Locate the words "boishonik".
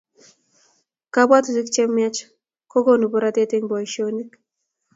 3.69-4.29